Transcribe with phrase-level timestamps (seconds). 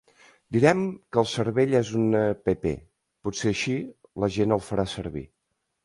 [0.55, 0.79] Direm
[1.13, 2.51] que el cervell és una app;
[3.25, 3.79] potser així
[4.25, 5.29] la gent el farà servir...